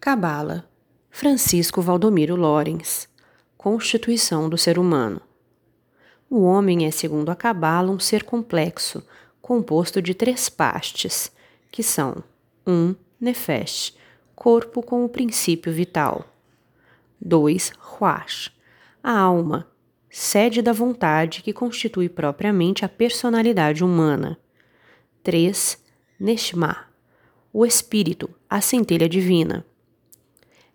[0.00, 0.66] Cabala,
[1.10, 3.06] Francisco Valdomiro Lorenz,
[3.58, 5.20] Constituição do Ser Humano.
[6.30, 9.06] O homem é, segundo a Cabala, um ser complexo,
[9.42, 11.30] composto de três partes,
[11.70, 12.24] que são
[12.66, 12.72] 1.
[12.72, 13.94] Um, Nefesh,
[14.34, 16.24] corpo com o princípio vital.
[17.20, 17.74] 2.
[17.78, 18.50] Ruach,
[19.02, 19.68] a alma,
[20.08, 24.38] sede da vontade que constitui propriamente a personalidade humana.
[25.22, 25.78] 3.
[26.18, 26.86] Neshma,
[27.52, 29.66] o espírito, a centelha divina.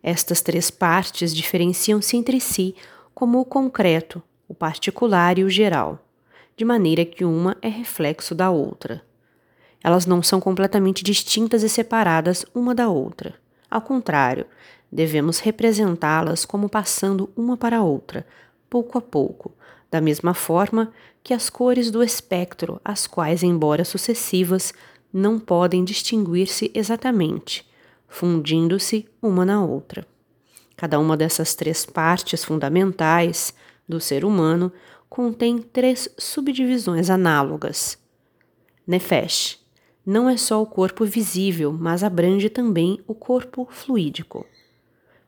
[0.08, 2.76] Estas três partes diferenciam-se entre si
[3.12, 5.98] como o concreto, o particular e o geral,
[6.56, 9.02] de maneira que uma é reflexo da outra.
[9.84, 13.34] Elas não são completamente distintas e separadas uma da outra.
[13.68, 14.46] Ao contrário,
[14.92, 18.28] devemos representá-las como passando uma para a outra,
[18.70, 19.54] pouco a pouco,
[19.90, 24.72] da mesma forma que as cores do espectro, as quais, embora sucessivas,
[25.12, 27.68] não podem distinguir-se exatamente,
[28.16, 30.08] fundindo-se uma na outra.
[30.78, 33.54] Cada uma dessas três partes fundamentais
[33.88, 34.72] do ser humano
[35.10, 37.98] contém três subdivisões análogas.
[38.88, 39.60] Nefesh
[40.06, 44.46] não é só o corpo visível, mas abrange também o corpo fluídico.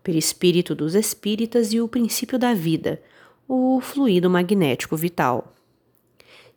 [0.02, 3.02] Perispírito dos espíritas e o princípio da vida,
[3.50, 5.54] o fluido magnético vital.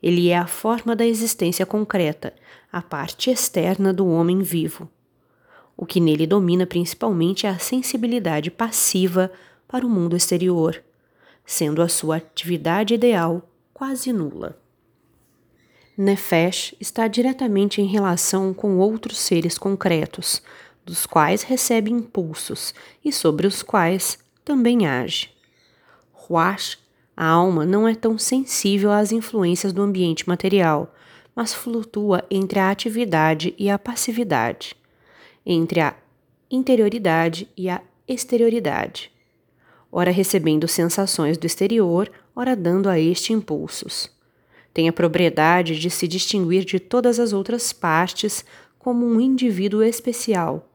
[0.00, 2.32] Ele é a forma da existência concreta,
[2.70, 4.88] a parte externa do homem vivo.
[5.80, 9.32] O que nele domina principalmente é a sensibilidade passiva
[9.66, 10.84] para o mundo exterior,
[11.46, 14.60] sendo a sua atividade ideal quase nula.
[15.96, 20.42] Nefesh está diretamente em relação com outros seres concretos,
[20.84, 25.30] dos quais recebe impulsos e sobre os quais também age.
[26.12, 26.76] Ruach,
[27.16, 30.94] a alma, não é tão sensível às influências do ambiente material,
[31.34, 34.78] mas flutua entre a atividade e a passividade
[35.52, 35.96] entre a
[36.48, 39.10] interioridade e a exterioridade,
[39.90, 44.08] ora recebendo sensações do exterior, ora dando a este impulsos.
[44.72, 48.44] Tem a propriedade de se distinguir de todas as outras partes
[48.78, 50.69] como um indivíduo especial,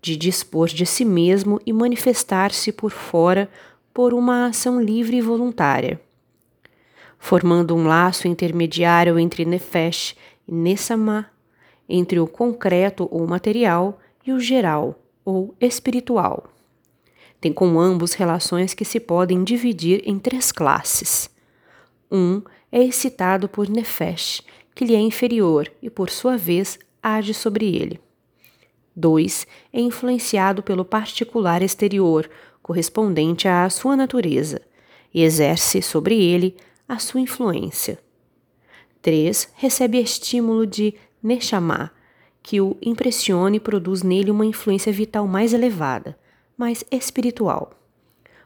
[0.00, 3.50] de dispor de si mesmo e manifestar-se por fora
[3.92, 6.00] por uma ação livre e voluntária,
[7.18, 10.14] formando um laço intermediário entre Nefesh
[10.46, 11.28] e Nessama,
[11.88, 16.50] entre o concreto ou material e o geral ou espiritual.
[17.40, 21.30] Tem com ambos relações que se podem dividir em três classes.
[22.10, 22.42] Um
[22.72, 24.42] é excitado por Nefesh,
[24.74, 28.00] que lhe é inferior e, por sua vez, age sobre ele.
[28.96, 32.28] Dois é influenciado pelo particular exterior,
[32.62, 34.60] correspondente à sua natureza,
[35.12, 36.56] e exerce sobre ele
[36.88, 37.98] a sua influência.
[39.02, 39.50] 3.
[39.54, 41.92] Recebe estímulo de Neshama,
[42.44, 46.14] que o impressione e produz nele uma influência vital mais elevada,
[46.58, 47.72] mais espiritual.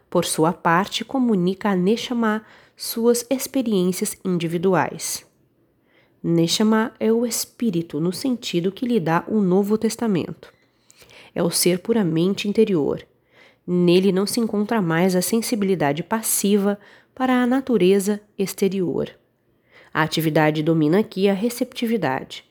[0.09, 2.45] Por sua parte, comunica a Neshama
[2.77, 5.25] suas experiências individuais.
[6.23, 10.51] Neshama é o espírito no sentido que lhe dá o Novo Testamento.
[11.35, 13.05] É o ser puramente interior.
[13.67, 16.79] Nele não se encontra mais a sensibilidade passiva
[17.13, 19.09] para a natureza exterior.
[19.93, 22.48] A atividade domina aqui a receptividade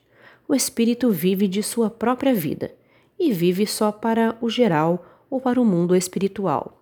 [0.49, 2.73] o espírito vive de sua própria vida
[3.19, 6.81] e vive só para o geral ou para o mundo espiritual.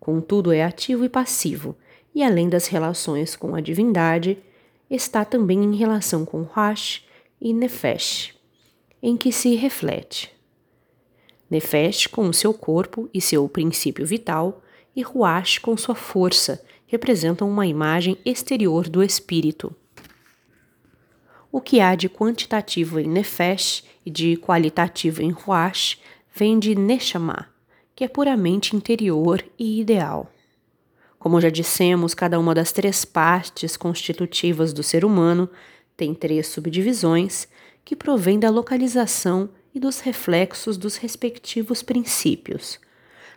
[0.00, 1.76] Contudo, é ativo e passivo,
[2.12, 4.36] e além das relações com a divindade,
[4.90, 7.06] está também em relação com Rash
[7.40, 8.34] e Nefesh,
[9.00, 10.32] em que se reflete.
[11.48, 14.60] Nefesh com o seu corpo e seu princípio vital,
[14.96, 19.72] e Ruach com sua força, representam uma imagem exterior do espírito
[21.52, 26.00] o que há de quantitativo em Nefesh e de qualitativo em Ruach
[26.34, 27.46] vem de Neshama,
[27.94, 30.32] que é puramente interior e ideal.
[31.18, 35.48] Como já dissemos, cada uma das três partes constitutivas do ser humano
[35.94, 37.46] tem três subdivisões
[37.84, 42.80] que provêm da localização e dos reflexos dos respectivos princípios.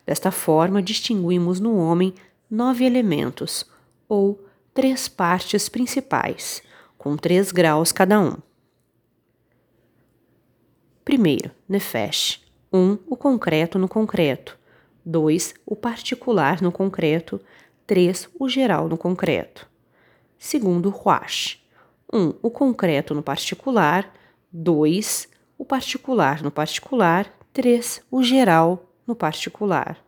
[0.06, 2.14] Desta forma, distinguimos no homem
[2.50, 3.66] nove elementos,
[4.08, 6.62] ou três partes principais,
[7.06, 8.36] com 3 graus cada um.
[11.04, 12.44] Primeiro, Nefesh.
[12.74, 12.80] 1.
[12.80, 14.58] Um, o concreto no concreto.
[15.06, 15.54] 2.
[15.68, 17.40] O particular no concreto.
[17.86, 18.28] 3.
[18.40, 19.70] O geral no concreto.
[20.40, 21.60] Segundo, Ruach.
[22.12, 22.20] 1.
[22.20, 24.12] Um, o concreto no particular.
[24.52, 25.28] 2.
[25.60, 27.32] O particular no particular.
[27.54, 28.02] 3.
[28.10, 30.04] O geral no particular.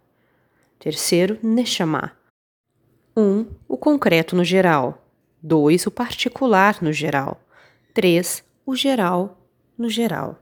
[0.80, 2.14] Terceiro, Neshama.
[3.16, 3.22] 1.
[3.22, 5.07] Um, o concreto no geral.
[5.42, 5.88] 2.
[5.88, 7.40] O particular no geral.
[7.94, 8.44] 3.
[8.66, 9.38] O geral
[9.78, 10.38] no geral.